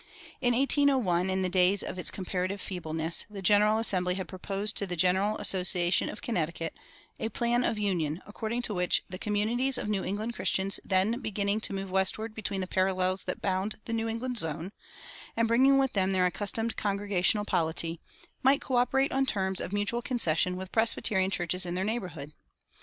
[0.41, 4.87] In 1801, in the days of its comparative feebleness, the General Assembly had proposed to
[4.87, 6.73] the General Association of Connecticut
[7.19, 11.59] a "Plan of Union" according to which the communities of New England Christians then beginning
[11.61, 14.71] to move westward between the parallels that bound "the New England zone,"
[15.37, 17.99] and bringing with them their accustomed Congregational polity,
[18.41, 22.33] might coöperate on terms of mutual concession with Presbyterian churches in their neighborhood.